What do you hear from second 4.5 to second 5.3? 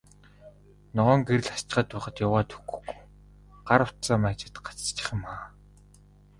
гацчих юм